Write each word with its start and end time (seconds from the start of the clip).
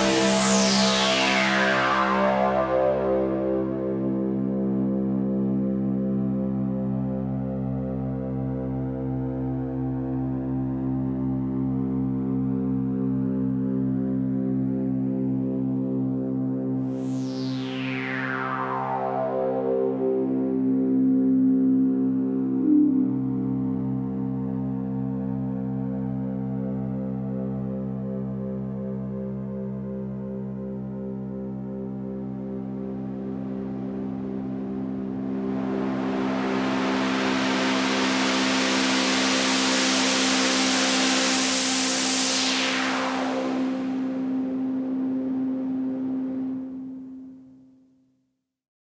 Música 0.00 0.59